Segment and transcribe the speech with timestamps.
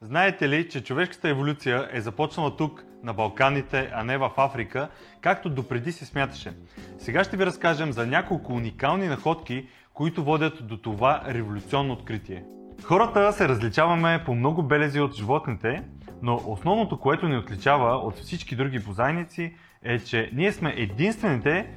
[0.00, 4.88] Знаете ли, че човешката еволюция е започнала тук, на Балканите, а не в Африка,
[5.20, 6.52] както допреди се смяташе?
[6.98, 12.44] Сега ще ви разкажем за няколко уникални находки, които водят до това революционно откритие.
[12.82, 15.82] Хората се различаваме по много белези от животните,
[16.22, 21.70] но основното, което ни отличава от всички други бозайници е, че ние сме единствените,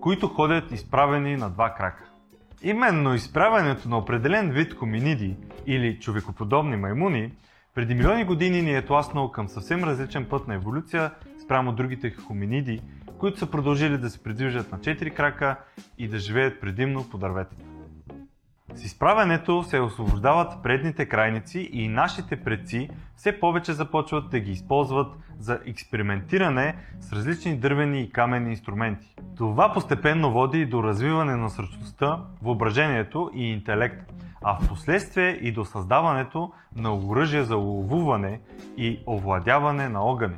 [0.00, 2.04] които ходят изправени на два крака.
[2.62, 5.36] Именно изправянето на определен вид хоминиди
[5.66, 7.32] или човекоподобни маймуни
[7.78, 11.10] преди милиони години ни е тласнал към съвсем различен път на еволюция
[11.42, 12.80] спрямо другите хоминиди,
[13.18, 15.56] които са продължили да се придвижат на четири крака
[15.98, 17.64] и да живеят предимно по дърветата.
[18.74, 25.12] С изправянето се освобождават предните крайници и нашите предци все повече започват да ги използват
[25.38, 29.14] за експериментиране с различни дървени и каменни инструменти.
[29.36, 35.64] Това постепенно води до развиване на същността, въображението и интелект, а в последствие и до
[35.64, 38.40] създаването на оръжие за ловуване
[38.76, 40.36] и овладяване на огъня.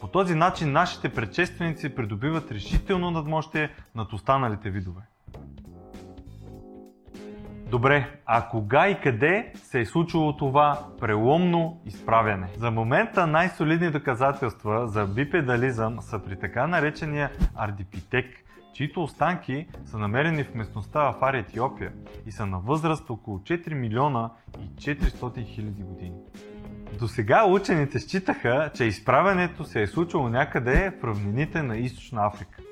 [0.00, 5.02] По този начин нашите предшественици придобиват решително надмощие над останалите видове.
[7.70, 12.48] Добре, а кога и къде се е случило това преломно изправяне?
[12.58, 18.43] За момента най-солидни доказателства за бипедализъм са при така наречения ардипитек,
[18.74, 21.92] чието останки са намерени в местността в Ари Етиопия
[22.26, 24.30] и са на възраст около 4 милиона
[24.60, 26.16] и 400 хиляди години.
[26.98, 32.62] До сега учените считаха, че изправянето се е случило някъде в равнините на Източна Африка,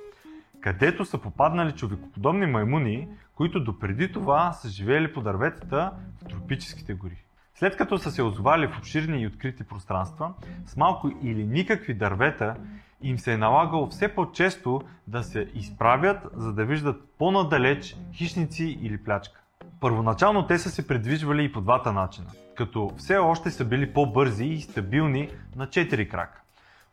[0.61, 7.25] където са попаднали човекоподобни маймуни, които допреди това са живеели по дърветата в тропическите гори.
[7.55, 10.33] След като са се озовали в обширни и открити пространства,
[10.67, 12.57] с малко или никакви дървета,
[13.03, 19.05] им се е налагало все по-често да се изправят, за да виждат по-надалеч хищници или
[19.05, 19.41] плячка.
[19.81, 24.45] Първоначално те са се придвижвали и по двата начина, като все още са били по-бързи
[24.45, 26.43] и стабилни на четири крака.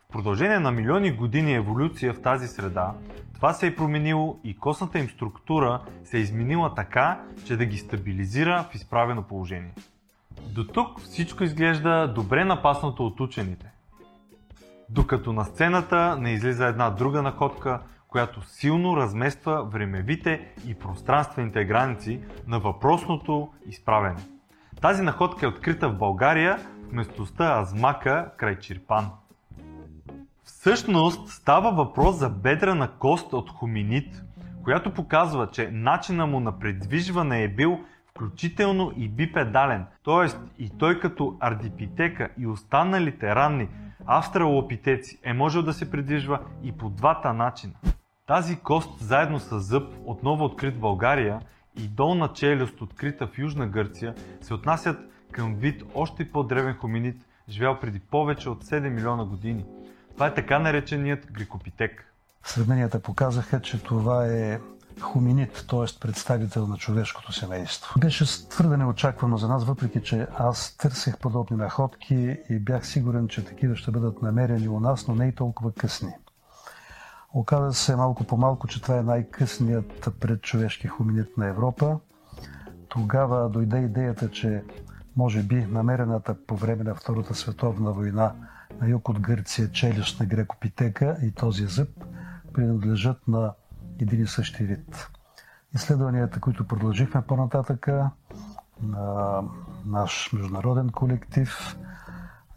[0.08, 2.94] В продължение на милиони години еволюция в тази среда,
[3.34, 7.78] това се е променило и костната им структура се е изменила така, че да ги
[7.78, 9.74] стабилизира в изправено положение.
[10.54, 13.70] До тук всичко изглежда добре напаснато от учените.
[14.88, 22.20] Докато на сцената не излиза една друга находка, която силно размества времевите и пространствените граници
[22.46, 24.20] на въпросното изправене.
[24.80, 29.10] Тази находка е открита в България в местността Азмака край Чирпан.
[30.44, 34.22] Всъщност става въпрос за бедрена кост от хоминид,
[34.64, 40.62] която показва, че начина му на предвижване е бил включително и бипедален, т.е.
[40.62, 43.68] и той като ардипитека и останалите ранни
[44.06, 47.74] австралопитеци е можел да се придвижва и по двата начина.
[48.26, 51.40] Тази кост заедно с зъб, отново открит в България,
[51.76, 54.98] и долна челюст, открита в Южна Гърция, се отнасят
[55.32, 57.16] към вид още по-древен хоминид,
[57.48, 59.64] живял преди повече от 7 милиона години.
[60.14, 62.14] Това е така нареченият грикопитек.
[62.44, 64.60] Сравненията показаха, че това е
[65.00, 66.00] хоминид, т.е.
[66.00, 68.00] представител на човешкото семейство.
[68.00, 73.44] Беше твърде неочаквано за нас, въпреки че аз търсех подобни находки и бях сигурен, че
[73.44, 76.12] такива ще бъдат намерени у нас, но не и толкова късни.
[77.34, 81.98] Оказа се малко по малко, че това е най-късният предчовешки хоминид на Европа.
[82.88, 84.64] Тогава дойде идеята, че
[85.16, 88.32] може би намерената по време на Втората световна война
[88.80, 91.88] на юг от Гърция челюст на грекопитека и този зъб
[92.52, 93.52] принадлежат на
[94.00, 95.10] един и същи вид.
[95.74, 98.10] Изследванията, които продължихме по-нататъка,
[98.82, 99.42] на
[99.86, 101.76] наш международен колектив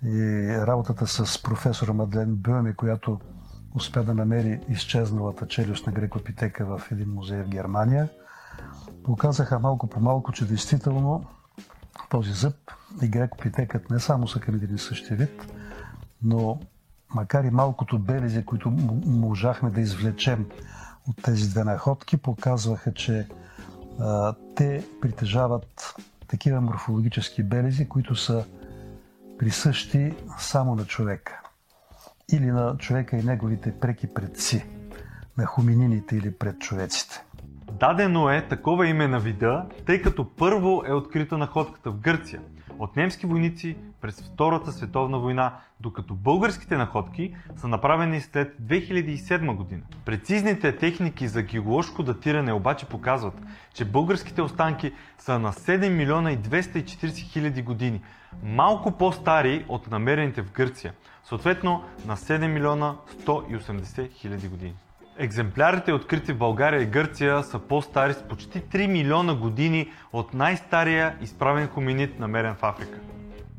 [0.05, 3.19] и работата с професора Мадлен Бюми, която
[3.75, 8.09] успя да намери изчезналата челюст на грекопитека в един музей в Германия,
[9.03, 11.25] показаха малко по малко, че действително
[12.09, 12.55] този зъб
[13.01, 15.53] и грекопитекът не само са към един и същи вид,
[16.23, 16.59] но
[17.15, 18.71] макар и малкото белези, които
[19.05, 20.45] можахме да извлечем
[21.09, 23.27] от тези две находки, показваха, че
[23.99, 25.95] а, те притежават
[26.27, 28.45] такива морфологически белези, които са
[29.37, 31.41] присъщи само на човека
[32.31, 34.65] или на човека и неговите преки предци,
[35.37, 37.23] на хуминините или предчовеците.
[37.71, 42.41] Дадено е такова име на вида, тъй като първо е открита находката в Гърция
[42.79, 49.81] от немски войници през Втората световна война, докато българските находки са направени след 2007 година.
[50.05, 53.41] Прецизните техники за геоложко датиране обаче показват,
[53.73, 58.01] че българските останки са на 7 милиона и 240 хиляди години,
[58.43, 60.93] малко по-стари от намерените в Гърция,
[61.23, 64.73] съответно на 7 милиона 180 хиляди години.
[65.17, 71.15] Екземплярите, открити в България и Гърция, са по-стари с почти 3 милиона години от най-стария
[71.21, 72.99] изправен хоминид, намерен в Африка.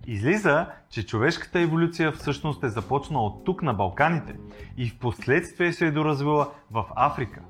[0.07, 4.37] Излиза, че човешката еволюция всъщност е започнала от тук на Балканите
[4.77, 7.41] и в последствие се е доразвила в Африка.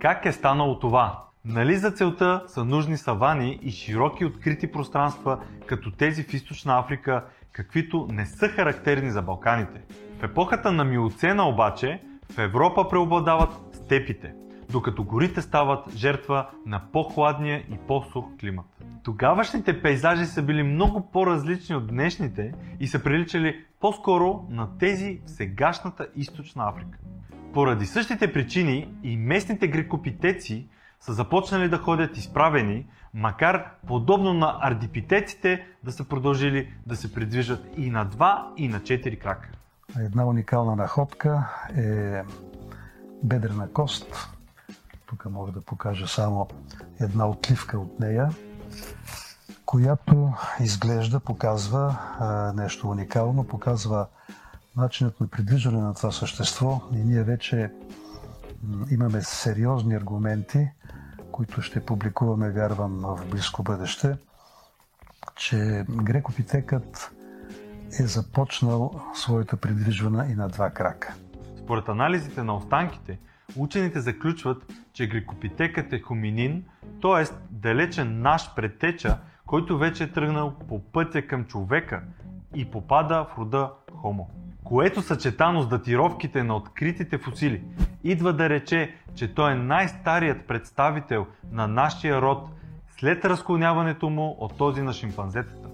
[0.00, 1.20] Как е станало това?
[1.44, 7.24] Нали за целта са нужни савани и широки открити пространства, като тези в Източна Африка,
[7.52, 9.80] каквито не са характерни за Балканите?
[10.20, 12.00] В епохата на Миоцена обаче
[12.34, 14.34] в Европа преобладават степите,
[14.70, 18.66] докато горите стават жертва на по-хладния и по-сух климат.
[19.04, 25.30] Тогавашните пейзажи са били много по-различни от днешните и са приличали по-скоро на тези в
[25.30, 26.98] сегашната източна Африка.
[27.52, 30.66] Поради същите причини и местните грекопитеци
[31.00, 37.66] са започнали да ходят изправени, макар подобно на ардипитеците да са продължили да се придвижат
[37.76, 39.50] и на два и на четири крака.
[39.98, 42.22] Една уникална находка е
[43.22, 44.28] бедрена кост.
[45.06, 46.48] Тук мога да покажа само
[47.00, 48.30] една отливка от нея,
[49.66, 54.06] която изглежда, показва а, нещо уникално, показва
[54.76, 57.72] начинът на придвижване на това същество и ние вече
[58.90, 60.68] имаме сериозни аргументи,
[61.32, 64.16] които ще публикуваме, вярвам, в близко бъдеще,
[65.36, 67.10] че грекопитекът
[68.00, 71.14] е започнал своето придвижване и на два крака.
[71.58, 73.18] Според анализите на останките,
[73.56, 76.64] учените заключват, че грекопитекът е хоминин,
[77.02, 77.24] т.е.
[77.50, 82.02] далечен наш предтеча, който вече е тръгнал по пътя към човека
[82.54, 84.28] и попада в рода Хомо.
[84.64, 87.62] Което съчетано с датировките на откритите фусили,
[88.04, 92.48] идва да рече, че той е най-старият представител на нашия род
[92.98, 95.68] след разклоняването му от този на шимпанзетата.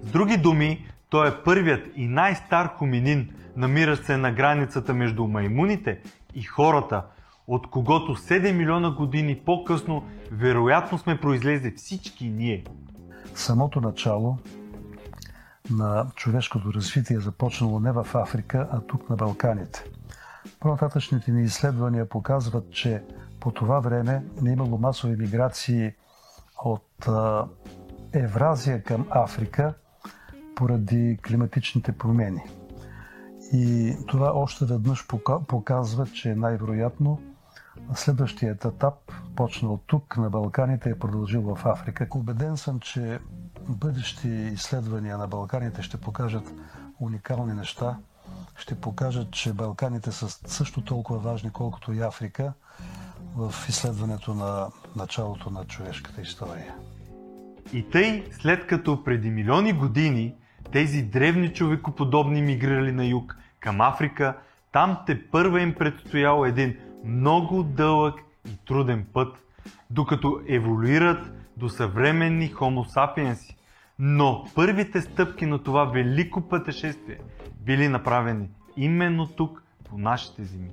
[0.00, 6.00] С други думи, той е първият и най-стар хоминин, намиращ се на границата между маймуните
[6.34, 7.04] и хората,
[7.46, 12.64] от когото 7 милиона години по-късно вероятно сме произлезли всички ние.
[13.34, 14.38] Самото начало
[15.70, 19.84] на човешкото развитие е започнало не в Африка, а тук на Балканите.
[20.60, 23.02] По-нататъчните ни изследвания показват, че
[23.40, 25.92] по това време не е имало масови миграции
[26.64, 27.08] от
[28.12, 29.74] Евразия към Африка
[30.60, 32.42] поради климатичните промени.
[33.52, 35.06] И това още веднъж
[35.48, 37.22] показва, че най-вероятно
[37.94, 38.94] следващият етап,
[39.36, 42.06] почнал тук на Балканите, е продължил в Африка.
[42.14, 43.18] Убеден съм, че
[43.68, 46.52] бъдещи изследвания на Балканите ще покажат
[47.00, 47.96] уникални неща,
[48.56, 52.52] ще покажат, че Балканите са също толкова важни, колкото и Африка
[53.36, 56.74] в изследването на началото на човешката история.
[57.72, 60.34] И тъй, след като преди милиони години
[60.72, 64.36] тези древни човекоподобни мигрирали на юг към Африка,
[64.72, 69.36] там те първа им предстоял един много дълъг и труден път,
[69.90, 73.56] докато еволюират до съвременни Homo sapiens.
[73.98, 77.18] Но първите стъпки на това велико пътешествие
[77.60, 80.70] били направени именно тук, по нашите земи.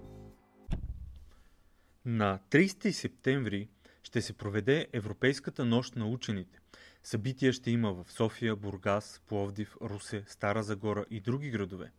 [2.06, 3.68] На 30 септември
[4.04, 6.60] ще се проведе Европейската нощ на учените.
[7.08, 11.92] Събития ще има в София, Бургас, Пловдив, Русе, Стара Загора и други градове.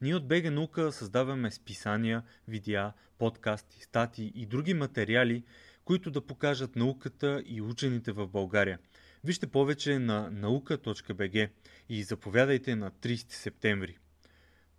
[0.00, 5.44] Ние от БГ Наука създаваме списания, видеа, подкасти, статии и други материали,
[5.84, 8.78] които да покажат науката и учените в България.
[9.24, 11.50] Вижте повече на наука.бг
[11.88, 13.98] и заповядайте на 30 септември.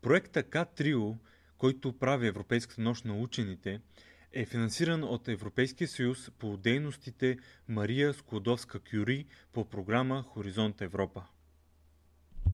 [0.01, 1.15] Проекта К-Трио,
[1.57, 3.81] който прави Европейската нощ на учените,
[4.33, 11.23] е финансиран от Европейския съюз по дейностите Мария Склодовска-Кюри по програма Хоризонт Европа.